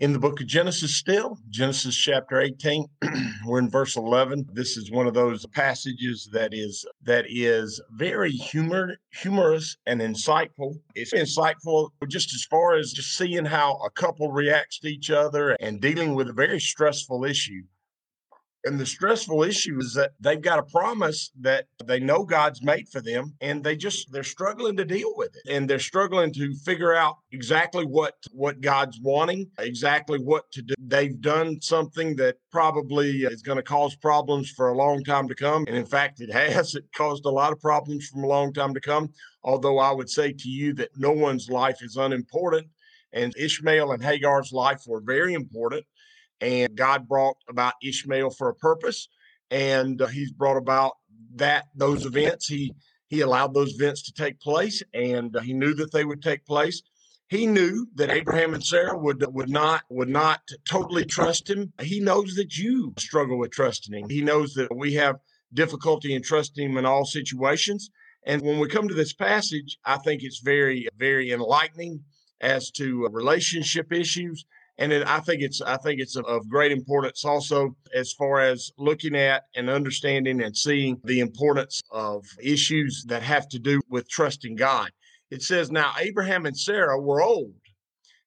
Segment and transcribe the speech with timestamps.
[0.00, 2.86] in the book of Genesis still, Genesis chapter 18.
[3.46, 4.48] We're in verse 11.
[4.52, 10.80] This is one of those passages that is that is very humor humorous and insightful.
[10.94, 15.50] It's insightful just as far as just seeing how a couple reacts to each other
[15.60, 17.62] and dealing with a very stressful issue.
[18.64, 22.88] And the stressful issue is that they've got a promise that they know God's made
[22.88, 25.50] for them and they just they're struggling to deal with it.
[25.50, 30.74] And they're struggling to figure out exactly what what God's wanting, exactly what to do.
[30.78, 35.34] They've done something that probably is going to cause problems for a long time to
[35.34, 35.64] come.
[35.66, 36.74] And in fact, it has.
[36.74, 39.08] It caused a lot of problems from a long time to come.
[39.42, 42.66] Although I would say to you that no one's life is unimportant.
[43.12, 45.84] And Ishmael and Hagar's life were very important
[46.40, 49.08] and God brought about Ishmael for a purpose,
[49.50, 50.92] and uh, He's brought about
[51.36, 52.46] that those events.
[52.46, 52.74] He
[53.08, 56.44] He allowed those events to take place, and uh, He knew that they would take
[56.46, 56.82] place.
[57.30, 61.72] He knew that Abraham and Sarah would would not would not totally trust him.
[61.80, 64.08] He knows that you struggle with trusting him.
[64.08, 65.20] He knows that we have
[65.54, 67.90] difficulty in trusting him in all situations.
[68.26, 72.02] And when we come to this passage, I think it's very very enlightening
[72.40, 74.44] as to uh, relationship issues
[74.80, 78.72] and it, I think it's I think it's of great importance also as far as
[78.78, 84.08] looking at and understanding and seeing the importance of issues that have to do with
[84.08, 84.90] trusting God.
[85.30, 87.52] It says now Abraham and Sarah were old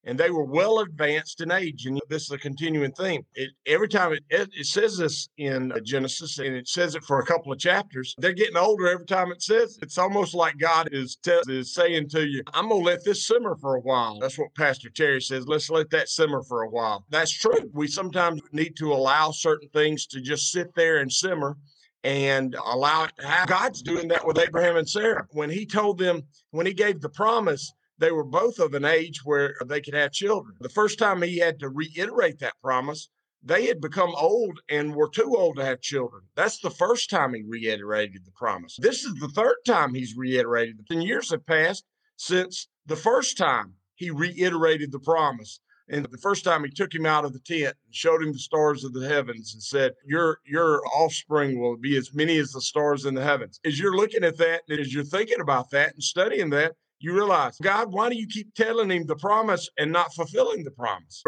[0.05, 1.85] and they were well advanced in age.
[1.85, 3.25] And this is a continuing theme.
[3.35, 7.03] It, every time it, it, it, says this in uh, Genesis, and it says it
[7.03, 9.83] for a couple of chapters, they're getting older every time it says it.
[9.83, 13.25] It's almost like God is, te- is saying to you, I'm going to let this
[13.25, 14.19] simmer for a while.
[14.19, 15.47] That's what Pastor Terry says.
[15.47, 17.05] Let's let that simmer for a while.
[17.09, 17.69] That's true.
[17.73, 21.57] We sometimes need to allow certain things to just sit there and simmer
[22.03, 23.55] and allow it to happen.
[23.55, 25.25] God's doing that with Abraham and Sarah.
[25.31, 29.23] When he told them, when he gave the promise, they were both of an age
[29.23, 30.55] where they could have children.
[30.59, 33.09] The first time he had to reiterate that promise,
[33.43, 36.23] they had become old and were too old to have children.
[36.35, 38.77] That's the first time he reiterated the promise.
[38.79, 40.85] This is the third time he's reiterated.
[40.89, 41.83] Ten years have passed
[42.15, 45.59] since the first time he reiterated the promise.
[45.89, 48.39] And the first time he took him out of the tent and showed him the
[48.39, 52.61] stars of the heavens and said, Your your offspring will be as many as the
[52.61, 53.59] stars in the heavens.
[53.65, 57.13] As you're looking at that, and as you're thinking about that and studying that, you
[57.13, 61.21] realize, God, why do you keep telling him the promise and not fulfilling the promise?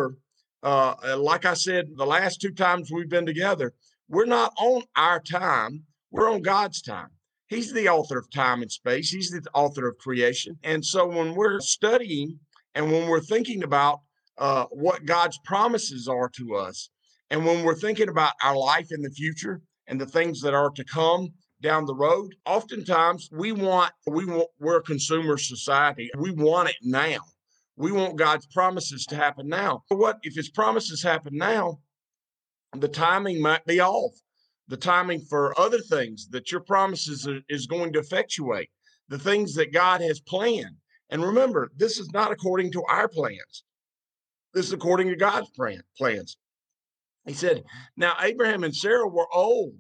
[0.63, 3.74] Uh, like I said, the last two times we've been together,
[4.08, 7.09] we're not on our time, we're on God's time.
[7.47, 10.58] He's the author of time and space, He's the author of creation.
[10.63, 12.40] And so when we're studying
[12.74, 14.00] and when we're thinking about
[14.38, 16.90] uh, what God's promises are to us,
[17.30, 20.69] and when we're thinking about our life in the future and the things that are
[20.72, 21.34] to come,
[21.66, 22.36] down the road.
[22.46, 26.12] Oftentimes we want we want we're a consumer society.
[26.16, 27.18] We want it now.
[27.76, 29.84] We want God's promises to happen now.
[29.90, 31.80] But what if his promises happen now?
[32.78, 34.14] The timing might be off.
[34.68, 38.70] The timing for other things that your promises are, is going to effectuate,
[39.09, 40.75] the things that God has planned.
[41.09, 43.64] And remember, this is not according to our plans.
[44.54, 46.38] This is according to God's plan, plans.
[47.25, 47.64] He said,
[47.98, 49.75] Now Abraham and Sarah were old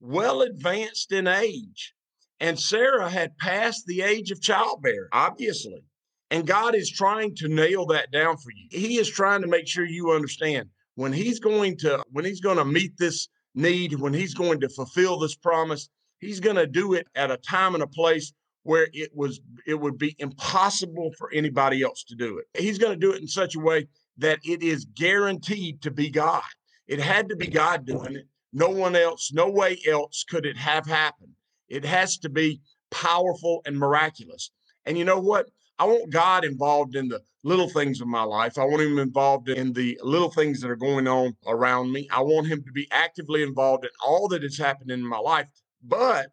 [0.00, 1.94] well advanced in age.
[2.40, 5.84] And Sarah had passed the age of childbearing, obviously.
[6.30, 8.68] And God is trying to nail that down for you.
[8.70, 12.56] He is trying to make sure you understand when he's going to when he's going
[12.56, 15.88] to meet this need, when he's going to fulfill this promise,
[16.18, 18.32] he's going to do it at a time and a place
[18.62, 22.46] where it was it would be impossible for anybody else to do it.
[22.60, 23.88] He's going to do it in such a way
[24.18, 26.42] that it is guaranteed to be God.
[26.86, 28.26] It had to be God doing it.
[28.52, 31.34] No one else, no way else could it have happened.
[31.68, 32.60] It has to be
[32.90, 34.50] powerful and miraculous.
[34.86, 35.48] And you know what?
[35.78, 38.58] I want God involved in the little things of my life.
[38.58, 42.08] I want him involved in the little things that are going on around me.
[42.10, 45.46] I want him to be actively involved in all that is happening in my life.
[45.82, 46.30] But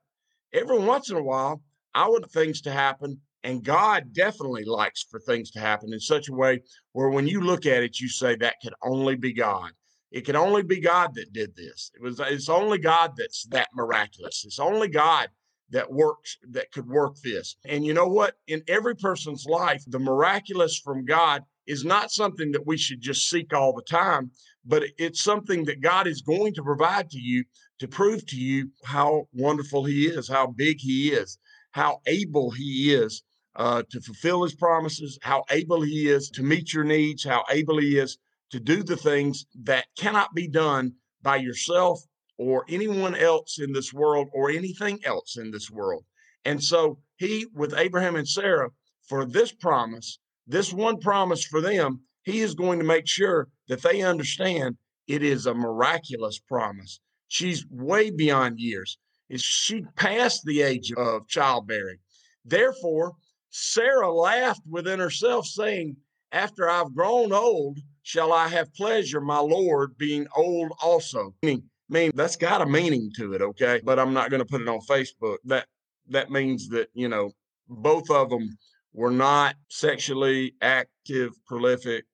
[0.53, 1.61] every once in a while,
[1.93, 6.27] I want things to happen And God definitely likes for things to happen in such
[6.27, 6.61] a way
[6.91, 9.71] where when you look at it, you say that could only be God.
[10.11, 11.91] It can only be God that did this.
[11.95, 14.45] It was it's only God that's that miraculous.
[14.45, 15.29] It's only God
[15.69, 17.57] that works that could work this.
[17.65, 18.35] And you know what?
[18.47, 23.29] In every person's life, the miraculous from God is not something that we should just
[23.29, 24.31] seek all the time,
[24.65, 27.43] but it's something that God is going to provide to you
[27.79, 31.37] to prove to you how wonderful He is, how big He is,
[31.71, 33.23] how able He is
[33.57, 37.77] uh, to fulfill His promises, how able He is to meet your needs, how able
[37.77, 38.17] He is
[38.51, 42.01] to do the things that cannot be done by yourself
[42.37, 46.05] or anyone else in this world or anything else in this world.
[46.45, 48.69] And so he, with Abraham and Sarah,
[49.07, 53.81] for this promise, this one promise for them, he is going to make sure that
[53.81, 54.77] they understand
[55.07, 56.99] it is a miraculous promise.
[57.27, 58.97] She's way beyond years.
[59.35, 61.97] She passed the age of childbearing.
[62.45, 63.13] Therefore,
[63.49, 65.97] Sarah laughed within herself, saying,
[66.31, 71.33] After I've grown old, shall I have pleasure, my Lord, being old also?
[71.41, 73.81] Meaning, mean that's got a meaning to it, okay?
[73.83, 75.37] But I'm not going to put it on Facebook.
[75.45, 75.67] That
[76.09, 77.31] that means that you know
[77.69, 78.57] both of them
[78.93, 82.05] were not sexually active, prolific.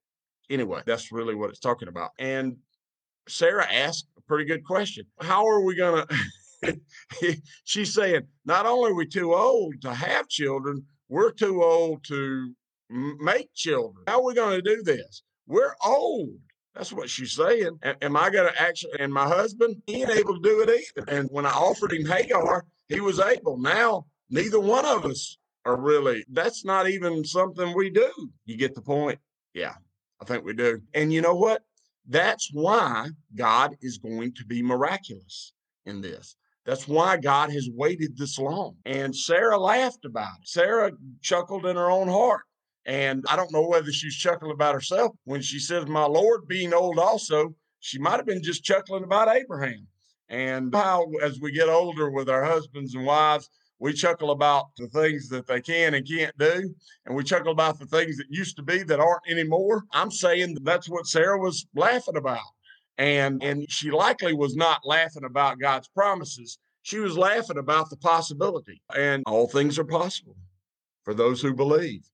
[0.49, 2.11] Anyway, that's really what it's talking about.
[2.19, 2.57] And
[3.27, 5.05] Sarah asked a pretty good question.
[5.21, 6.05] How are we going
[6.63, 6.77] to?
[7.63, 12.53] She's saying, not only are we too old to have children, we're too old to
[12.93, 14.03] make children.
[14.07, 15.23] How are we going to do this?
[15.47, 16.37] We're old.
[16.75, 17.79] That's what she's saying.
[18.01, 18.99] Am I going to actually?
[18.99, 21.09] And my husband, he ain't able to do it either.
[21.09, 23.57] And when I offered him Hagar, he was able.
[23.57, 28.11] Now, neither one of us are really, that's not even something we do.
[28.45, 29.19] You get the point?
[29.53, 29.73] Yeah,
[30.21, 30.81] I think we do.
[30.93, 31.61] And you know what?
[32.07, 35.53] That's why God is going to be miraculous
[35.85, 36.35] in this.
[36.65, 38.75] That's why God has waited this long.
[38.85, 40.47] And Sarah laughed about it.
[40.47, 40.91] Sarah
[41.21, 42.43] chuckled in her own heart.
[42.85, 46.73] And I don't know whether she's chuckling about herself when she says, My Lord being
[46.73, 49.87] old also, she might have been just chuckling about Abraham.
[50.29, 53.49] And how, as we get older with our husbands and wives,
[53.79, 56.73] we chuckle about the things that they can and can't do.
[57.05, 59.83] And we chuckle about the things that used to be that aren't anymore.
[59.91, 62.39] I'm saying that's what Sarah was laughing about.
[62.97, 66.59] And, and she likely was not laughing about God's promises.
[66.83, 68.81] She was laughing about the possibility.
[68.95, 70.35] And all things are possible
[71.03, 72.09] for those who believe.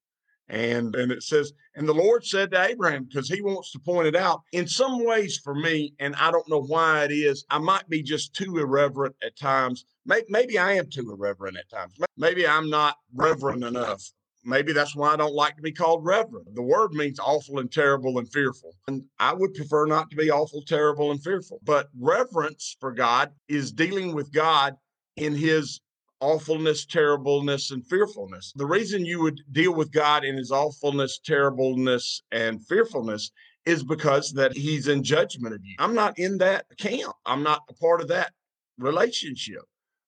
[0.49, 4.07] And, and it says, and the Lord said to Abraham, because he wants to point
[4.07, 7.59] it out, in some ways for me, and I don't know why it is, I
[7.59, 9.85] might be just too irreverent at times.
[10.05, 11.93] Maybe, I am too irreverent at times.
[12.17, 14.03] Maybe I'm not reverent enough.
[14.43, 16.47] Maybe that's why I don't like to be called reverend.
[16.53, 18.73] The word means awful and terrible and fearful.
[18.87, 21.59] And I would prefer not to be awful, terrible, and fearful.
[21.63, 24.77] But reverence for God is dealing with God
[25.17, 25.81] in his
[26.21, 28.53] awfulness, terribleness, and fearfulness.
[28.55, 33.31] The reason you would deal with God in his awfulness, terribleness, and fearfulness
[33.65, 35.75] is because that he's in judgment of you.
[35.79, 37.13] I'm not in that camp.
[37.25, 38.33] I'm not a part of that
[38.77, 39.61] relationship.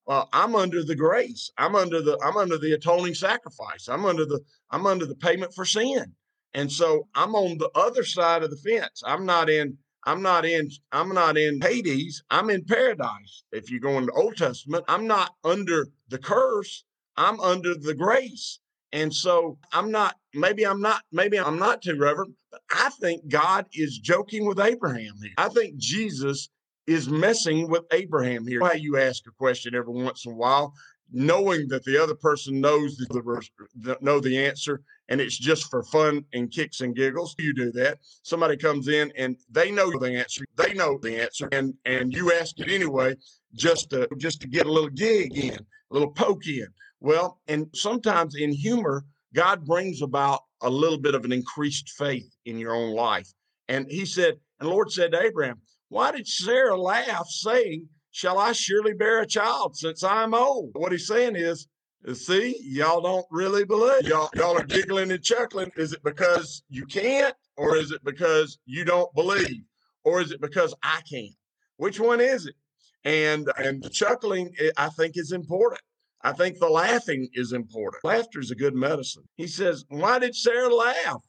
[0.06, 1.52] Well, I'm under the grace.
[1.58, 3.88] I'm under the I'm under the atoning sacrifice.
[3.88, 4.40] I'm under the
[4.72, 6.14] I'm under the payment for sin.
[6.54, 9.04] And so I'm on the other side of the fence.
[9.06, 12.24] I'm not in I'm not in I'm not in Hades.
[12.30, 13.44] I'm in paradise.
[13.52, 16.84] If you go in the Old Testament, I'm not under the curse.
[17.18, 18.60] I'm under the grace.
[18.94, 23.28] And so I'm not maybe I'm not maybe I'm not too reverent, but I think
[23.28, 25.34] God is joking with Abraham here.
[25.38, 26.50] I think Jesus
[26.88, 28.60] is messing with Abraham here.
[28.60, 30.74] Why you ask a question every once in a while,
[31.12, 36.24] knowing that the other person knows the know the answer and it's just for fun
[36.34, 37.36] and kicks and giggles.
[37.38, 38.00] You do that.
[38.24, 40.46] Somebody comes in and they know the answer.
[40.56, 43.16] They know the answer, and and you ask it anyway,
[43.54, 46.68] just to just to get a little gig in, a little poke in.
[47.02, 49.04] Well, and sometimes in humor,
[49.36, 53.28] God brings about a little bit of an increased faith in your own life.
[53.68, 58.54] And He said, and Lord said to Abraham, Why did Sarah laugh, saying, Shall I
[58.54, 60.72] surely bear a child since I'm old?
[60.74, 61.68] What he's saying is,
[62.14, 64.08] See, y'all don't really believe.
[64.08, 65.72] Y'all, y'all are giggling and chuckling.
[65.78, 69.64] Is it because you can't, or is it because you don't believe,
[70.04, 71.36] or is it because I can't?
[71.78, 72.56] Which one is it?
[73.04, 75.82] And and chuckling, eh, I think, is important.
[76.24, 78.04] I think the laughing is important.
[78.04, 79.24] Laughter is a good medicine.
[79.36, 81.24] He says, "Why did Sarah laugh?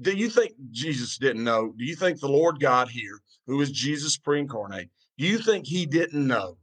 [0.00, 1.72] Do you think Jesus didn't know?
[1.76, 5.86] Do you think the Lord God here, who is Jesus pre-incarnate, do you think he
[5.86, 6.58] didn't know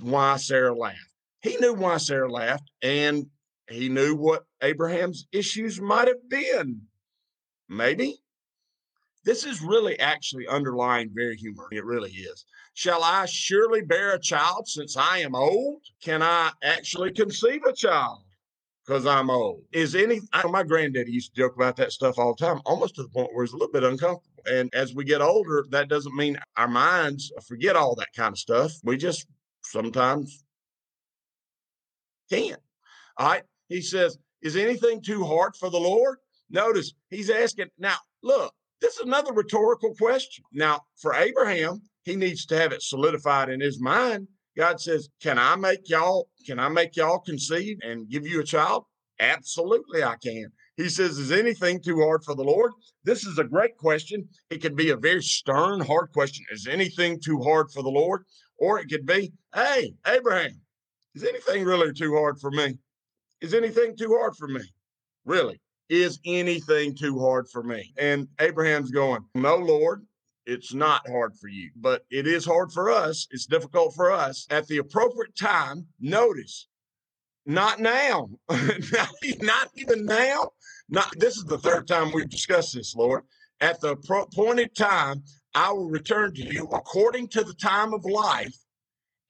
[0.00, 1.09] why Sarah laughed?
[1.42, 3.26] He knew why Sarah laughed and
[3.68, 6.82] he knew what Abraham's issues might have been.
[7.68, 8.18] Maybe.
[9.24, 11.68] This is really actually underlying very humor.
[11.70, 12.44] It really is.
[12.74, 15.82] Shall I surely bear a child since I am old?
[16.02, 18.22] Can I actually conceive a child?
[18.90, 19.62] because I'm old.
[19.70, 22.96] Is any I, my granddaddy used to joke about that stuff all the time, almost
[22.96, 24.42] to the point where it's a little bit uncomfortable.
[24.46, 28.38] And as we get older, that doesn't mean our minds forget all that kind of
[28.38, 28.72] stuff.
[28.82, 29.26] We just
[29.62, 30.44] sometimes
[32.30, 32.60] can't.
[33.18, 33.42] All right.
[33.68, 36.18] He says, Is anything too hard for the Lord?
[36.50, 40.44] Notice he's asking, now look, this is another rhetorical question.
[40.52, 45.38] Now, for Abraham, he needs to have it solidified in his mind God says, Can
[45.38, 48.84] I make y'all, can I make y'all conceive and give you a child?
[49.18, 50.46] Absolutely, I can.
[50.76, 52.72] He says, Is anything too hard for the Lord?
[53.04, 54.28] This is a great question.
[54.50, 56.44] It could be a very stern, hard question.
[56.52, 58.24] Is anything too hard for the Lord?
[58.58, 60.60] Or it could be, Hey, Abraham,
[61.14, 62.78] is anything really too hard for me?
[63.40, 64.62] Is anything too hard for me?
[65.24, 65.60] Really?
[65.88, 67.92] Is anything too hard for me?
[67.98, 70.06] And Abraham's going, No, Lord,
[70.46, 73.26] it's not hard for you, but it is hard for us.
[73.30, 75.86] It's difficult for us at the appropriate time.
[76.00, 76.68] Notice,
[77.46, 80.50] not now, not, even now.
[80.88, 83.22] Not this is the third time we've discussed this, Lord.
[83.60, 85.22] At the appointed time,
[85.54, 88.56] I will return to you according to the time of life,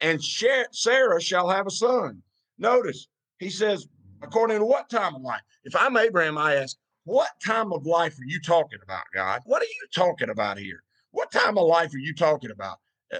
[0.00, 2.22] and Sarah shall have a son.
[2.58, 3.86] Notice, he says,
[4.22, 5.40] according to what time of life?
[5.64, 9.40] If I'm Abraham, I ask, what time of life are you talking about, God?
[9.44, 10.82] What are you talking about here?
[11.10, 12.78] What time of life are you talking about?
[13.12, 13.18] Uh,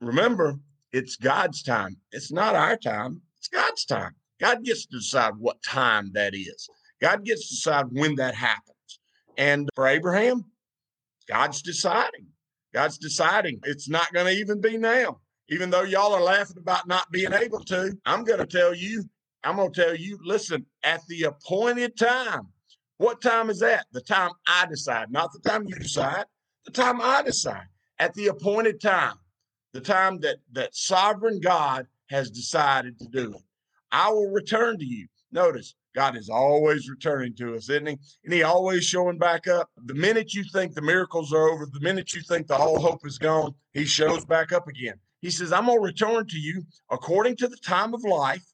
[0.00, 0.58] remember,
[0.92, 1.96] it's God's time.
[2.12, 3.20] It's not our time.
[3.38, 4.14] It's God's time.
[4.40, 6.68] God gets to decide what time that is.
[7.00, 9.00] God gets to decide when that happens.
[9.36, 10.44] And for Abraham,
[11.28, 12.26] God's deciding.
[12.72, 13.60] God's deciding.
[13.64, 15.20] It's not going to even be now.
[15.50, 19.04] Even though y'all are laughing about not being able to, I'm going to tell you,
[19.44, 22.48] I'm going to tell you, listen, at the appointed time,
[22.98, 23.86] what time is that?
[23.92, 26.24] The time I decide, not the time you decide
[26.68, 27.66] the time I decide,
[27.98, 29.14] at the appointed time,
[29.72, 33.42] the time that that sovereign God has decided to do it.
[33.90, 35.06] I will return to you.
[35.32, 37.96] Notice God is always returning to us, isn't he?
[38.24, 39.70] And he always showing back up.
[39.86, 43.06] The minute you think the miracles are over, the minute you think the whole hope
[43.06, 45.00] is gone, he shows back up again.
[45.20, 48.44] He says, I'm going to return to you according to the time of life,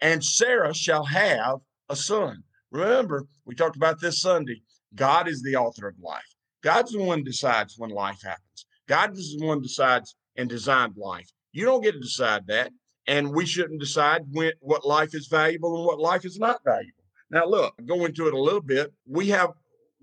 [0.00, 2.42] and Sarah shall have a son.
[2.70, 4.62] Remember, we talked about this Sunday.
[4.94, 6.22] God is the author of life.
[6.62, 8.66] God's the one decides when life happens.
[8.88, 11.30] God is the one decides and designed life.
[11.52, 12.72] You don't get to decide that.
[13.06, 17.04] And we shouldn't decide when what life is valuable and what life is not valuable.
[17.30, 18.92] Now, look, go into it a little bit.
[19.06, 19.50] We have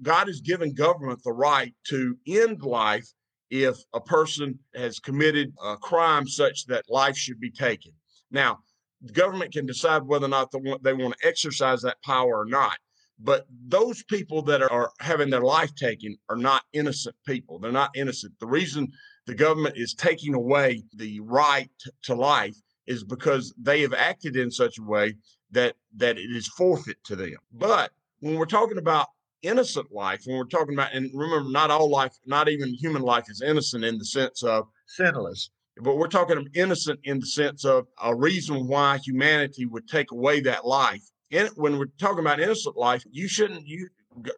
[0.02, 3.08] God has given government the right to end life
[3.52, 7.92] if a person has committed a crime such that life should be taken.
[8.32, 8.60] Now,
[9.02, 12.78] the government can decide whether or not they want to exercise that power or not.
[13.20, 17.60] But those people that are, having their life taken are not innocent people.
[17.60, 18.34] They're not innocent.
[18.40, 18.92] The reason
[19.28, 21.70] the government is taking away the right
[22.04, 22.56] to life
[22.88, 25.16] is because they have acted in such a way
[25.52, 27.36] that that it is forfeit to them.
[27.52, 27.92] But
[28.22, 29.08] when we're talking about
[29.44, 33.26] innocent life, when we're talking about, and remember, not all life, not even human life,
[33.30, 35.50] is innocent in the sense of sinless.
[35.78, 40.12] But we're talking of innocent in the sense of a reason why humanity would take
[40.12, 43.88] away that life in, when we're talking about innocent life, you shouldn't you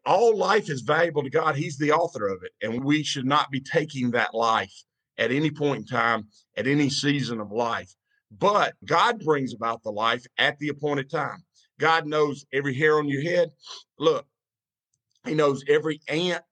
[0.05, 1.55] all life is valuable to God.
[1.55, 4.73] He's the author of it, and we should not be taking that life
[5.17, 7.93] at any point in time, at any season of life.
[8.31, 11.43] But God brings about the life at the appointed time.
[11.79, 13.49] God knows every hair on your head.
[13.97, 14.27] Look,
[15.25, 16.43] He knows every ant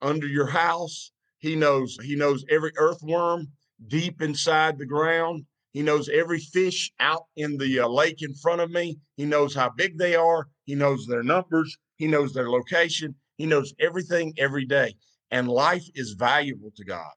[0.00, 1.12] under your house.
[1.38, 3.48] He knows He knows every earthworm
[3.88, 5.46] deep inside the ground.
[5.72, 8.98] He knows every fish out in the uh, lake in front of me.
[9.16, 10.48] He knows how big they are.
[10.64, 11.78] He knows their numbers.
[11.96, 13.14] He knows their location.
[13.36, 14.94] He knows everything every day.
[15.30, 17.10] And life is valuable to God.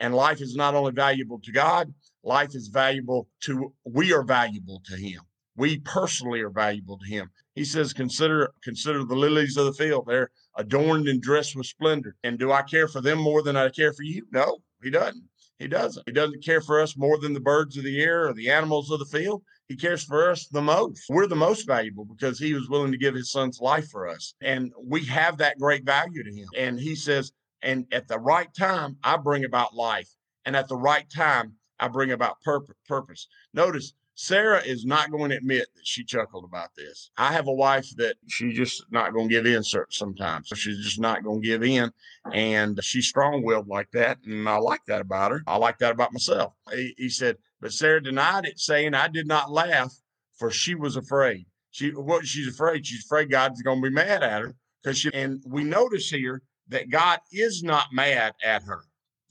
[0.00, 4.80] And life is not only valuable to God, life is valuable to, we are valuable
[4.86, 5.20] to Him.
[5.58, 7.30] We personally are valuable to Him.
[7.54, 10.06] He says, consider, consider the lilies of the field.
[10.06, 12.14] They're adorned and dressed with splendor.
[12.22, 14.24] And do I care for them more than I care for you?
[14.32, 15.24] No, He doesn't.
[15.58, 16.04] He doesn't.
[16.06, 18.92] He doesn't care for us more than the birds of the air or the animals
[18.92, 19.42] of the field.
[19.66, 21.02] He cares for us the most.
[21.08, 24.34] We're the most valuable because he was willing to give his son's life for us.
[24.40, 26.46] And we have that great value to him.
[26.56, 30.08] And he says, and at the right time, I bring about life.
[30.44, 33.26] And at the right time, I bring about purpose.
[33.52, 37.12] Notice Sarah is not going to admit that she chuckled about this.
[37.16, 40.48] I have a wife that she's just not going to give in sometimes.
[40.48, 41.92] So She's just not going to give in.
[42.32, 44.18] And she's strong willed like that.
[44.26, 45.44] And I like that about her.
[45.46, 46.52] I like that about myself.
[46.72, 49.94] He, he, said, but Sarah denied it, saying, I did not laugh,
[50.36, 51.46] for she was afraid.
[51.70, 52.84] She what she's afraid.
[52.84, 54.56] She's afraid God's going to be mad at her.
[54.82, 58.82] Because she and we notice here that God is not mad at her.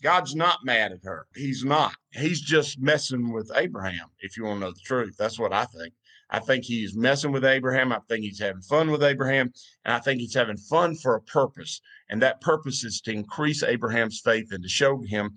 [0.02, 1.28] God's not mad at her.
[1.36, 1.94] He's not.
[2.12, 5.16] He's just messing with Abraham, if you want to know the truth.
[5.18, 5.94] That's what I think.
[6.30, 7.92] I think he's messing with Abraham.
[7.92, 9.52] I think he's having fun with Abraham.
[9.86, 11.82] And I think he's having fun for a purpose.
[12.10, 15.36] And that purpose is to increase Abraham's faith and to show him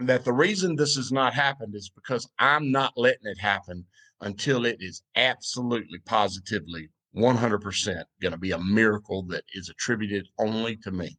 [0.00, 3.84] that the reason this has not happened is because I'm not letting it happen
[4.20, 10.76] until it is absolutely positively 100% going to be a miracle that is attributed only
[10.76, 11.16] to me.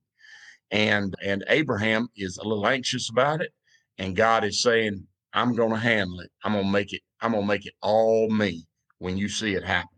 [0.71, 3.51] And and Abraham is a little anxious about it
[3.97, 6.31] and God is saying I'm going to handle it.
[6.43, 8.65] I'm going to make it I'm to make it all me
[8.99, 9.89] when you see it happen.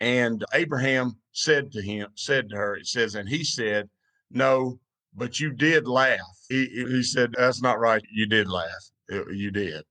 [0.00, 3.88] And Abraham said to him said to her it says and he said
[4.30, 4.80] no
[5.14, 6.18] but you did laugh.
[6.48, 8.02] He, he said, That's not right.
[8.10, 8.90] You did laugh.
[9.08, 9.84] You did.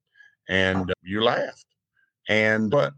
[0.50, 1.66] And you laughed.
[2.28, 2.94] And, but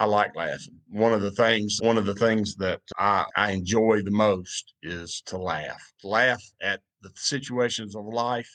[0.00, 0.80] I like laughing.
[0.88, 5.22] One of the things, one of the things that I, I enjoy the most is
[5.26, 5.92] to laugh.
[6.02, 8.48] Laugh at the situations of life,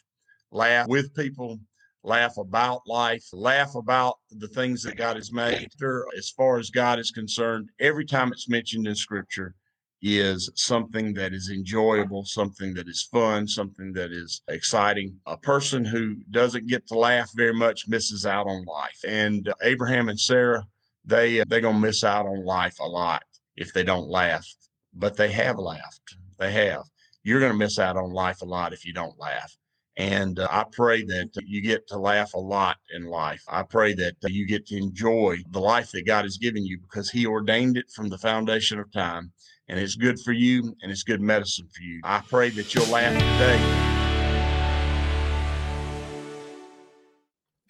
[0.51, 1.59] laugh with people,
[2.03, 5.69] laugh about life, laugh about the things that God has made.
[6.17, 9.53] As far as God is concerned, every time it's mentioned in scripture,
[10.01, 15.15] is something that is enjoyable, something that is fun, something that is exciting.
[15.25, 18.99] A person who doesn't get to laugh very much misses out on life.
[19.07, 20.63] And Abraham and Sarah,
[21.05, 23.23] they they're gonna miss out on life a lot
[23.55, 24.47] if they don't laugh.
[24.93, 26.15] But they have laughed.
[26.39, 26.83] They have.
[27.23, 29.55] You're gonna miss out on life a lot if you don't laugh.
[29.97, 33.41] And uh, I pray that you get to laugh a lot in life.
[33.47, 36.79] I pray that uh, you get to enjoy the life that God has given you
[36.79, 39.31] because He ordained it from the foundation of time
[39.67, 42.01] and it's good for you and it's good medicine for you.
[42.03, 43.91] I pray that you'll laugh today.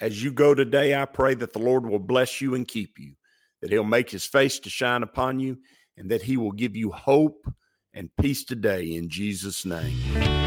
[0.02, 3.14] As you go today, I pray that the Lord will bless you and keep you,
[3.66, 5.58] that He'll make His face to shine upon you,
[5.98, 7.52] and that He will give you hope
[7.96, 10.45] and peace today in Jesus' name.